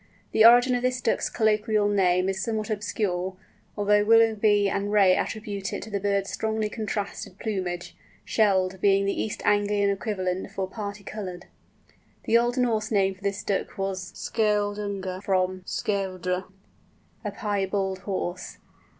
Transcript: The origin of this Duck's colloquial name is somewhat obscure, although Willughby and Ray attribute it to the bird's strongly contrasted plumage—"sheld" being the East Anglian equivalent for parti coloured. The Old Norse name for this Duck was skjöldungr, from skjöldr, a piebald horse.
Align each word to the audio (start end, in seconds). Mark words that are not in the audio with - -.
The 0.31 0.43
origin 0.43 0.73
of 0.73 0.81
this 0.81 0.99
Duck's 0.99 1.29
colloquial 1.29 1.87
name 1.87 2.27
is 2.27 2.41
somewhat 2.41 2.71
obscure, 2.71 3.35
although 3.77 4.03
Willughby 4.03 4.67
and 4.67 4.91
Ray 4.91 5.15
attribute 5.15 5.71
it 5.73 5.83
to 5.83 5.91
the 5.91 5.99
bird's 5.99 6.31
strongly 6.31 6.69
contrasted 6.69 7.37
plumage—"sheld" 7.37 8.81
being 8.81 9.05
the 9.05 9.21
East 9.21 9.43
Anglian 9.45 9.91
equivalent 9.91 10.49
for 10.49 10.67
parti 10.67 11.03
coloured. 11.03 11.45
The 12.23 12.35
Old 12.35 12.57
Norse 12.57 12.89
name 12.89 13.13
for 13.13 13.21
this 13.21 13.43
Duck 13.43 13.77
was 13.77 14.11
skjöldungr, 14.13 15.21
from 15.21 15.61
skjöldr, 15.67 16.45
a 17.23 17.31
piebald 17.31 17.99
horse. 17.99 18.57